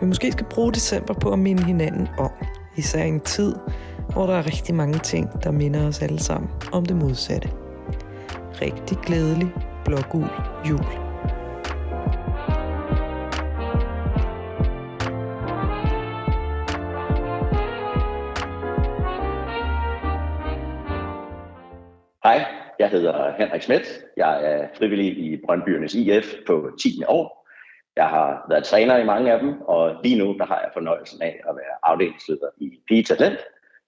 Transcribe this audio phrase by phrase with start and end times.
[0.00, 2.30] vi måske skal bruge december på at minde hinanden om.
[2.76, 3.54] Især i en tid,
[4.12, 7.48] hvor der er rigtig mange ting, der minder os alle sammen om det modsatte.
[8.62, 9.52] Rigtig glædelig
[9.84, 10.28] blågul
[10.68, 10.84] jul.
[22.24, 22.44] Hej,
[22.78, 23.82] jeg hedder Henrik Schmidt.
[24.16, 27.02] Jeg er frivillig i Brøndbyernes IF på 10.
[27.08, 27.43] år.
[27.96, 31.22] Jeg har været træner i mange af dem, og lige nu der har jeg fornøjelsen
[31.22, 33.38] af at være afdelingsleder i Pige Talent,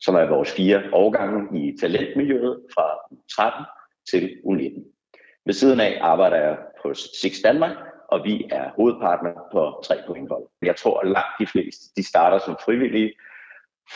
[0.00, 2.86] som er vores fire årgange i talentmiljøet fra
[3.36, 3.64] 13
[4.10, 4.92] til U19.
[5.46, 7.76] Ved siden af arbejder jeg på Six Danmark,
[8.08, 10.42] og vi er hovedpartner på tre pointhold.
[10.62, 13.12] Jeg tror, at langt de fleste de starter som frivillige,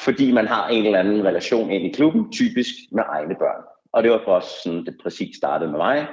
[0.05, 3.63] fordi man har en eller anden relation ind i klubben, typisk med egne børn.
[3.93, 6.09] Og det var for os sådan, det præcis startede med mig.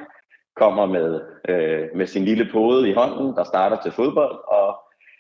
[0.58, 4.78] Kommer med, øh, med sin lille pode i hånden, der starter til fodbold, og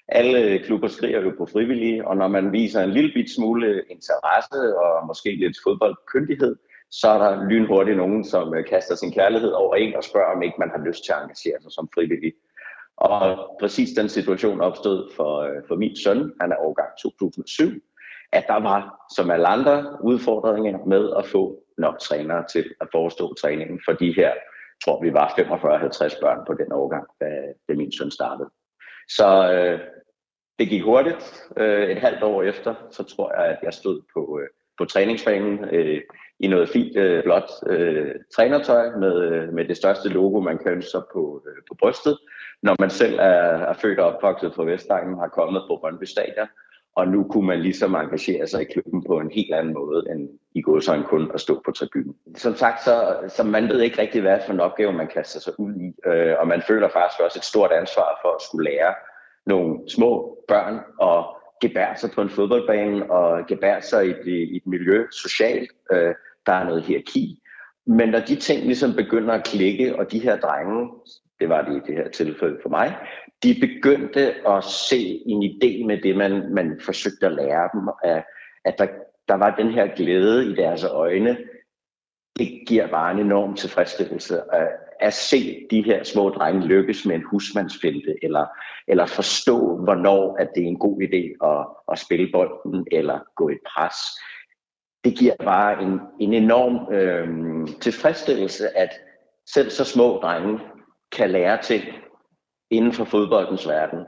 [0.07, 4.77] alle klubber skriger jo på frivillige, og når man viser en lille bit smule interesse
[4.77, 6.55] og måske lidt fodboldkyndighed,
[6.91, 10.41] så er der lynhurtigt nogen, som øh, kaster sin kærlighed over en og spørger, om
[10.41, 12.33] ikke man har lyst til at engagere sig som frivillig.
[12.97, 17.71] Og præcis den situation opstod for, øh, for min søn, han er årgang 2007,
[18.31, 23.33] at der var, som alle andre, udfordringer med at få nok trænere til at forestå
[23.33, 24.31] træningen for de her,
[24.83, 27.25] tror vi var 45-50 børn på den årgang, da,
[27.69, 28.49] da min søn startede.
[29.09, 29.79] Så øh,
[30.59, 31.43] det gik hurtigt.
[31.57, 35.65] Øh, et halvt år efter, så tror jeg, at jeg stod på, øh, på træningsbanen
[35.71, 36.01] øh,
[36.39, 40.71] i noget fint øh, blåt øh, trænertøj med, øh, med det største logo, man kan
[40.71, 42.17] ønske sig på, øh, på brystet.
[42.63, 46.47] Når man selv er, er født og opvokset på Vestegnen, har kommet på Brøndby Stadion,
[46.97, 50.29] og nu kunne man ligesom engagere sig i klubben på en helt anden måde, end
[50.55, 52.15] i går så kun at stå på tribunen.
[52.35, 55.59] Som sagt, så, så man ved ikke rigtig, hvad for en opgave man kaster sig
[55.59, 58.93] ud i, øh, og man føler faktisk også et stort ansvar for at skulle lære
[59.45, 61.25] nogle små børn at
[61.61, 65.71] gebære sig på en fodboldbane og gebære sig i et, i et miljø socialt.
[65.91, 66.13] Øh,
[66.45, 67.41] der er noget hierarki.
[67.87, 70.89] Men når de ting ligesom begynder at klikke, og de her drenge,
[71.39, 72.95] det var det i det her tilfælde for mig,
[73.43, 78.23] de begyndte at se en idé med det, man, man forsøgte at lære dem, at,
[78.65, 78.87] at der,
[79.27, 81.37] der var den her glæde i deres øjne.
[82.39, 84.67] Det giver bare en enorm tilfredsstillelse at,
[84.99, 88.45] at se de her små drenge lykkes med en husmandsfinte, eller,
[88.87, 93.49] eller forstå, hvornår at det er en god idé at, at spille bolden, eller gå
[93.49, 93.95] i pres.
[95.03, 97.27] Det giver bare en, en enorm øh,
[97.81, 98.89] tilfredsstillelse, at
[99.45, 100.59] selv så små drenge
[101.11, 101.83] kan lære ting
[102.69, 103.99] inden for fodboldens verden.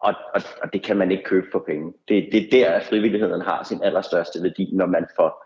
[0.00, 1.92] Og, og, og det kan man ikke købe for penge.
[2.08, 5.44] Det, det er der, at frivilligheden har sin allerstørste værdi, når man får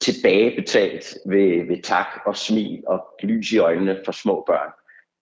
[0.00, 4.70] tilbagebetalt ved, ved tak og smil og lys i øjnene for små børn.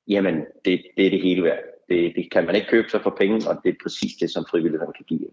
[0.09, 1.63] Jamen, det, det er det hele værd.
[1.89, 4.45] Det, det kan man ikke købe sig for penge, og det er præcis det, som
[4.51, 5.29] frivilligheden kan give.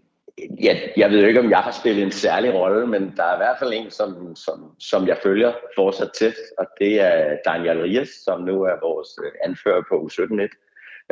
[0.60, 3.38] Jeg, jeg ved ikke, om jeg har spillet en særlig rolle, men der er i
[3.38, 8.08] hvert fald en, som, som, som jeg følger fortsat tæt, og det er Daniel Ries,
[8.08, 10.50] som nu er vores øh, anfører på U17-net.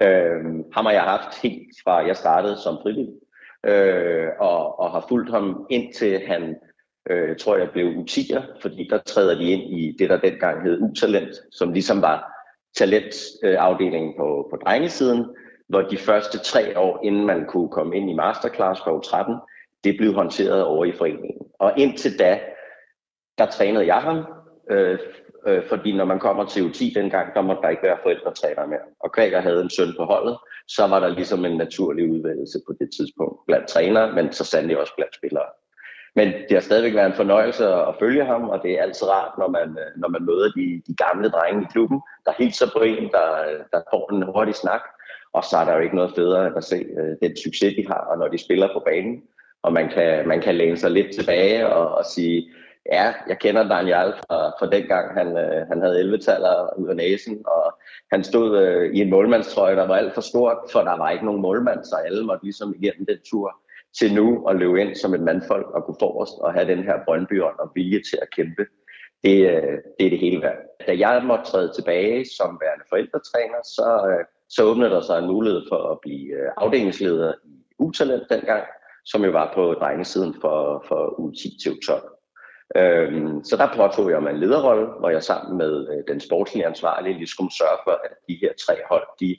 [0.02, 0.44] Øh,
[0.74, 3.14] ham har jeg haft helt fra jeg startede som frivillig,
[3.66, 6.56] øh, og, og har fulgt ham indtil han,
[7.10, 10.80] øh, tror jeg, blev U10'er, fordi der træder de ind i det, der dengang hed
[10.80, 12.32] U-talent, som ligesom var
[12.76, 15.26] talentafdelingen på, på drengesiden,
[15.68, 19.34] hvor de første tre år, inden man kunne komme ind i masterclass på 13,
[19.84, 21.46] det blev håndteret over i foreningen.
[21.58, 22.40] Og indtil da,
[23.38, 24.24] der trænede jeg ham,
[24.70, 24.98] øh,
[25.46, 28.86] øh, fordi når man kommer til U10 dengang, der måtte der ikke være forældretræner mere.
[29.00, 30.38] Og Græker havde en søn på holdet,
[30.68, 34.78] så var der ligesom en naturlig udvalgelse på det tidspunkt blandt trænere, men så sandelig
[34.78, 35.48] også blandt spillere.
[36.16, 39.38] Men det har stadigvæk været en fornøjelse at følge ham, og det er altid rart,
[39.38, 42.78] når man, øh, når man møder de, de gamle drenge i klubben, der hilser på
[42.78, 44.82] en, der, øh, der får en hurtig snak.
[45.36, 47.86] Og så er der jo ikke noget federe end at se øh, den succes, de
[47.86, 49.22] har, og når de spiller på banen.
[49.62, 52.48] Og man kan, man kan læne sig lidt tilbage og, og sige,
[52.92, 57.42] Ja, jeg kender Daniel fra, fra dengang, han, øh, han havde 11-taller ud af næsen,
[57.46, 57.78] og
[58.12, 61.24] han stod øh, i en målmandstrøje, der var alt for stort, for der var ikke
[61.24, 63.56] nogen målmand, så alle måtte ligesom igennem den tur
[63.98, 66.96] til nu at løbe ind som et mandfolk og gå forrest og have den her
[67.04, 68.66] brøndby og vilje til at kæmpe.
[69.24, 70.58] Det, øh, det er det hele værd.
[70.86, 75.26] Da jeg måtte træde tilbage som værende forældretræner, så, øh, så åbnede der sig en
[75.26, 78.64] mulighed for at blive øh, afdelingsleder i Utalent dengang,
[79.04, 82.16] som jo var på drengesiden for, for u 10 til U12.
[82.76, 86.66] Øhm, så der påtog jeg mig en lederrolle, hvor jeg sammen med øh, den sportslige
[86.66, 89.36] ansvarlige lige skulle sørge for, at de her tre hold, de,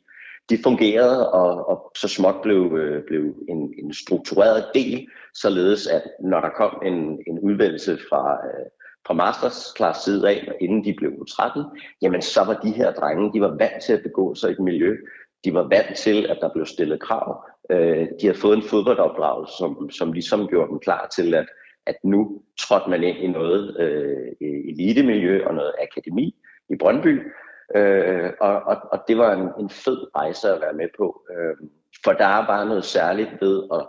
[0.49, 6.03] de fungerede og, og så småt blev, øh, blev en, en struktureret del, således at
[6.19, 8.65] når der kom en, en udvælgelse fra, øh,
[9.07, 11.63] fra mastersklasse side af, inden de blev 13,
[12.01, 14.59] jamen så var de her drenge, de var vant til at begå sig i et
[14.59, 14.97] miljø,
[15.45, 17.45] de var vant til, at der blev stillet krav.
[17.69, 21.45] Øh, de havde fået en fodboldopdragelse, som, som ligesom gjorde dem klar til, at,
[21.85, 26.35] at nu trådte man ind i noget øh, elitemiljø og noget akademi
[26.69, 27.31] i Brøndby.
[27.75, 31.21] Øh, og, og, og det var en, en fed rejse at være med på.
[31.31, 31.67] Øh,
[32.03, 33.87] for der er bare noget særligt ved at,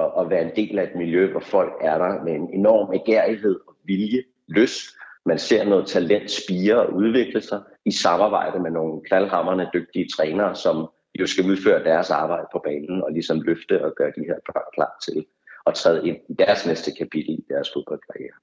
[0.00, 2.90] at, at være en del af et miljø, hvor folk er der med en enorm
[2.94, 4.22] agerighed og vilje,
[4.52, 4.82] lyst.
[5.26, 10.54] Man ser noget talent spire og udvikle sig i samarbejde med nogle knaldhammerne dygtige trænere,
[10.54, 10.88] som
[11.20, 14.68] jo skal udføre deres arbejde på banen og ligesom løfte og gøre de her børn
[14.74, 15.26] klar til
[15.66, 18.38] at træde ind i deres næste kapitel i deres fodboldkarriere.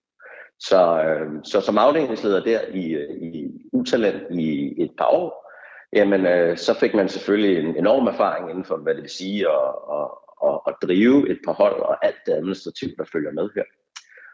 [0.60, 5.52] Så, øh, så som afdelingsleder der i, øh, i Utalent i et par år,
[5.94, 9.48] jamen øh, så fik man selvfølgelig en enorm erfaring inden for, hvad det vil sige
[9.50, 10.08] at, at,
[10.48, 13.64] at, at drive et par hold og alt det administrativt, der følger med her.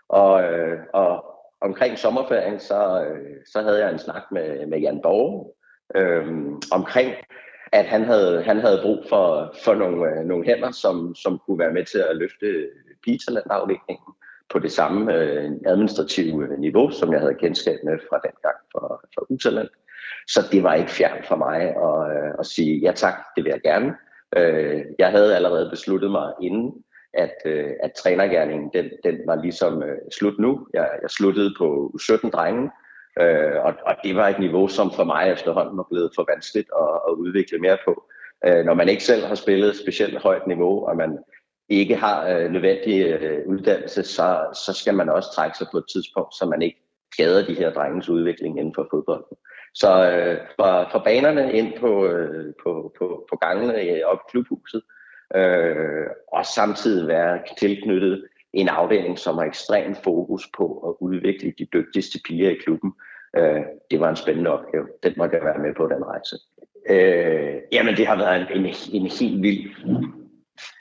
[0.09, 1.34] Og, øh, og
[1.65, 5.55] omkring sommerferien, så, øh, så havde jeg en snak med, med Jan Borg
[5.95, 6.27] øh,
[6.71, 7.11] omkring,
[7.71, 11.59] at han havde, han havde brug for, for nogle, øh, nogle hænder, som, som kunne
[11.59, 12.69] være med til at løfte
[13.03, 14.13] Pizzaland-afdelingen
[14.49, 18.57] på det samme øh, administrative øh, niveau, som jeg havde kendskab med fra den gang
[18.71, 19.69] for, for Utaland.
[20.27, 23.51] Så det var ikke fjern for mig at, øh, at sige, ja tak, det vil
[23.51, 23.95] jeg gerne.
[24.37, 26.71] Øh, jeg havde allerede besluttet mig inden,
[27.15, 30.67] at, øh, at trænergærningen, den, den var ligesom øh, slut nu.
[30.73, 32.71] Jeg, jeg sluttede på 17 drenge,
[33.21, 36.69] øh, og, og det var et niveau, som for mig efterhånden var blevet for vanskeligt
[36.81, 38.03] at, at udvikle mere på.
[38.45, 41.17] Øh, når man ikke selv har spillet et specielt højt niveau, og man
[41.69, 45.85] ikke har øh, nødvendig øh, uddannelse, så, så skal man også trække sig på et
[45.93, 46.81] tidspunkt, så man ikke
[47.13, 49.37] skader de her drengens udvikling inden for fodbolden.
[49.73, 54.29] Så øh, fra, fra banerne ind på, øh, på, på, på gangene øh, op i
[54.31, 54.81] klubhuset,
[55.35, 61.67] øh, og samtidig være tilknyttet en afdeling, som har ekstrem fokus på at udvikle de
[61.73, 62.93] dygtigste piger i klubben.
[63.37, 63.61] Øh,
[63.91, 64.87] det var en spændende opgave.
[65.03, 66.35] Den måtte jeg være med på, den rejse.
[66.89, 69.69] Øh, jamen, det har været en, en, en helt vild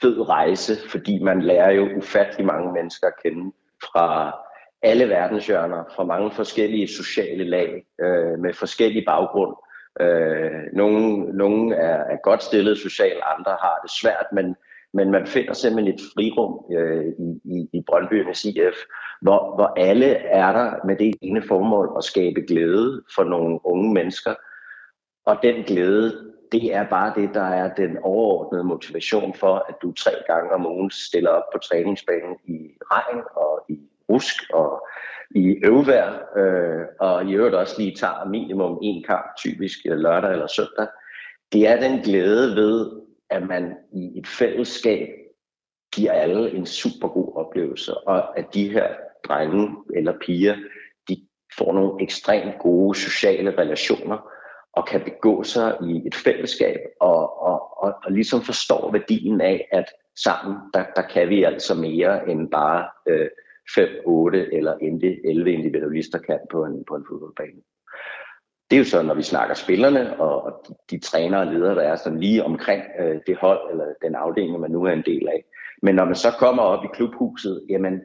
[0.01, 3.51] fed rejse, fordi man lærer jo ufattelig mange mennesker at kende
[3.83, 4.37] fra
[4.81, 9.55] alle verdenshjørner, fra mange forskellige sociale lag, øh, med forskellige baggrund.
[10.01, 14.55] Øh, nogle, nogle er, er godt stillet socialt, andre har det svært, men,
[14.93, 18.75] men man finder simpelthen et frirum øh, i, i, i Brøndbyernes IF,
[19.21, 23.93] hvor, hvor alle er der med det ene formål at skabe glæde for nogle unge
[23.93, 24.33] mennesker.
[25.25, 29.91] Og den glæde, det er bare det, der er den overordnede motivation for, at du
[29.91, 32.57] tre gange om ugen stiller op på træningsbanen i
[32.91, 34.87] regn og i rusk og
[35.35, 40.31] i øvvær, øh, og i øvrigt også lige tager minimum en kamp, typisk øh, lørdag
[40.31, 40.87] eller søndag.
[41.51, 42.91] Det er den glæde ved,
[43.29, 45.09] at man i et fællesskab
[45.93, 48.87] giver alle en super god oplevelse, og at de her
[49.27, 50.55] drenge eller piger,
[51.09, 51.17] de
[51.57, 54.31] får nogle ekstremt gode sociale relationer,
[54.73, 59.67] og kan begå sig i et fællesskab, og, og, og, og ligesom forstår værdien af,
[59.71, 59.85] at
[60.23, 63.27] sammen, der, der kan vi altså mere end bare øh,
[63.75, 67.61] 5, 8 eller 11 individualister kan på en, på en fodboldbane.
[68.69, 71.75] Det er jo så, når vi snakker spillerne og, og de, de trænere og ledere,
[71.75, 75.03] der er sådan lige omkring øh, det hold eller den afdeling, man nu er en
[75.05, 75.43] del af.
[75.81, 78.01] Men når man så kommer op i klubhuset, jamen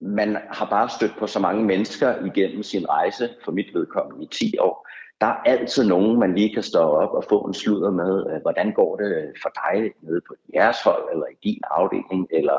[0.00, 4.28] man har bare stødt på så mange mennesker igennem sin rejse, for mit vedkommende i
[4.32, 4.88] 10 år,
[5.20, 8.40] der er altid nogen, man lige kan stå op og få en sludder med, øh,
[8.42, 12.58] hvordan går det for dig nede på jeres hold, eller i din afdeling, eller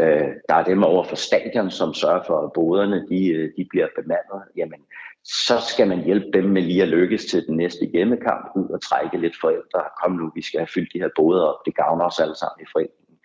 [0.00, 3.66] øh, der er dem over for stadion, som sørger for, at boderne de, øh, de
[3.70, 4.80] bliver bemandet, jamen
[5.24, 8.82] så skal man hjælpe dem med lige at lykkes til den næste hjemmekamp, ud og
[8.82, 9.82] trække lidt forældre.
[10.02, 12.62] Kom nu, vi skal have fyldt de her boder op, det gavner os alle sammen
[12.62, 13.18] i foreningen.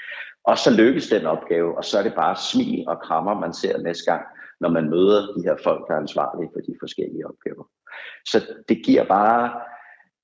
[0.44, 3.78] Og så lykkes den opgave, og så er det bare smil og krammer, man ser
[3.78, 4.24] næste gang,
[4.60, 7.64] når man møder de her folk, der er ansvarlige for de forskellige opgaver.
[8.26, 8.38] Så
[8.70, 9.52] det giver bare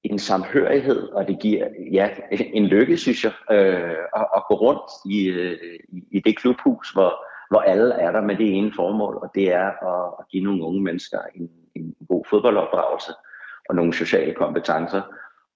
[0.03, 2.09] en samhørighed, og det giver ja,
[2.53, 5.79] en lykke, synes jeg, øh, at, at gå rundt i, øh,
[6.11, 9.67] i det klubhus, hvor, hvor alle er der med det ene formål, og det er
[9.67, 13.11] at, at give nogle unge mennesker en, en god fodboldopdragelse
[13.69, 15.01] og nogle sociale kompetencer.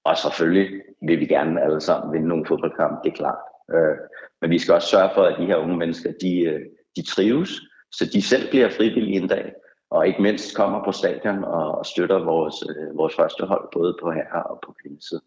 [0.04, 3.40] Og selvfølgelig vil vi gerne alle sammen vinde nogle fodboldkampe, det er klart.
[3.74, 3.98] Øh,
[4.42, 6.62] men vi skal også sørge for, at de her unge mennesker, de, øh,
[6.96, 7.50] de trives,
[7.92, 9.54] så de selv bliver frivillige en dag,
[9.92, 13.98] og ikke mindst kommer på stadion og, og støtter vores, øh, vores første hold, både
[14.02, 15.26] på herre og på kvindesiden.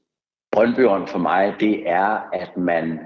[0.53, 2.99] Brøndbyåren for mig, det er, at man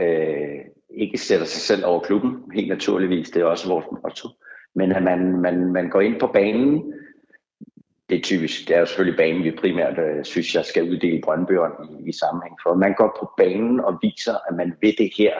[0.00, 0.60] øh,
[0.90, 4.28] ikke sætter sig selv over klubben, helt naturligvis, det er også vores motto,
[4.74, 6.92] men at man, man, man går ind på banen,
[8.08, 11.20] det er typisk, det er jo selvfølgelig banen, vi primært øh, synes, jeg skal uddele
[11.24, 12.74] Brøndbyåren i, i sammenhæng for.
[12.74, 15.34] Man går på banen og viser, at man vil det her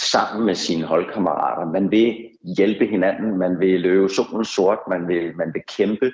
[0.00, 1.72] sammen med sine holdkammerater.
[1.72, 6.12] Man vil hjælpe hinanden, man vil løbe solen sort, man vil, man vil kæmpe,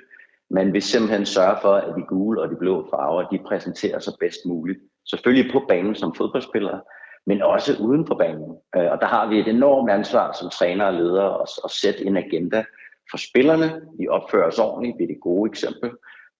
[0.49, 4.13] man vil simpelthen sørge for, at de gule og de blå farver, de præsenterer sig
[4.19, 4.79] bedst muligt.
[5.09, 6.81] Selvfølgelig på banen som fodboldspillere,
[7.25, 8.57] men også uden for banen.
[8.75, 12.05] Øh, og der har vi et enormt ansvar som træner og leder at, at sætte
[12.05, 12.63] en agenda
[13.11, 13.81] for spillerne.
[13.99, 15.91] Vi opfører os ordentligt, vi er det gode eksempel.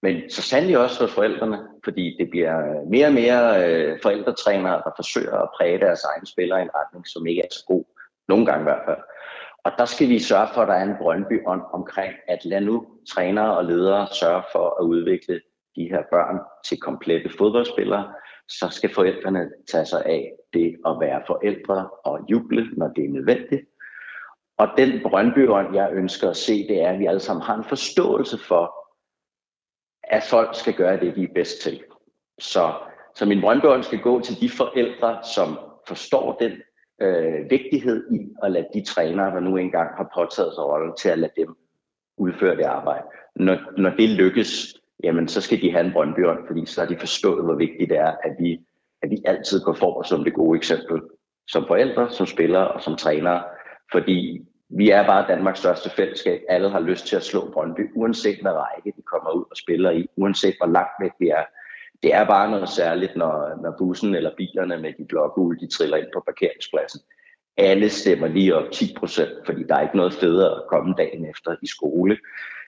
[0.01, 4.91] Men så sandelig også for forældrene, fordi det bliver mere og mere øh, forældretrænere, der
[4.95, 7.83] forsøger at præge deres egne spillere i en retning, som ikke er så god.
[8.27, 8.97] Nogle gange i hvert fald.
[9.65, 12.61] Og der skal vi sørge for, at der er en Brøndby ånd omkring, at lad
[12.61, 15.41] nu trænere og ledere sørge for at udvikle
[15.75, 18.13] de her børn til komplette fodboldspillere,
[18.47, 23.09] så skal forældrene tage sig af det at være forældre og juble, når det er
[23.09, 23.61] nødvendigt.
[24.57, 27.63] Og den Brøndbyånd, jeg ønsker at se, det er, at vi alle sammen har en
[27.63, 28.75] forståelse for,
[30.03, 31.83] at folk skal gøre det, de er bedst til.
[32.39, 32.73] Så,
[33.15, 36.51] så min Brøndbyånd skal gå til de forældre, som forstår den
[37.01, 41.09] øh, vigtighed i at lade de trænere, der nu engang har påtaget sig rollen, til
[41.09, 41.55] at lade dem
[42.17, 43.03] udføre det arbejde.
[43.35, 46.97] Når, når det lykkes, jamen så skal de have en brøndbjørn, fordi så har de
[46.99, 48.59] forstået, hvor vigtigt det er, at vi,
[49.01, 51.01] at vi altid går for som det gode eksempel.
[51.47, 53.43] Som forældre, som spillere og som trænere.
[53.91, 56.41] Fordi vi er bare Danmarks største fællesskab.
[56.49, 59.91] Alle har lyst til at slå Brøndby, uanset hvad række de kommer ud og spiller
[59.91, 61.43] i, uanset hvor langt væk vi er.
[62.03, 65.97] Det er bare noget særligt, når, når bussen eller bilerne med de blågule, de triller
[65.97, 67.01] ind på parkeringspladsen.
[67.57, 71.25] Alle stemmer lige op 10 procent, fordi der er ikke noget federe at komme dagen
[71.25, 72.17] efter i skole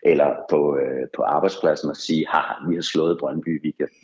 [0.04, 3.96] eller på, øh, på arbejdspladsen og sige, har vi har slået Brøndby i weekenden.